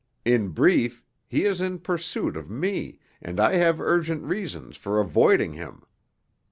In 0.25 0.47
brief, 0.49 1.03
he 1.27 1.45
is 1.45 1.61
in 1.61 1.77
pursuit 1.77 2.35
of 2.35 2.49
me 2.49 2.97
and 3.21 3.39
I 3.39 3.57
have 3.57 3.79
urgent 3.79 4.23
reasons 4.23 4.75
for 4.75 4.99
avoiding 4.99 5.53
him. 5.53 5.83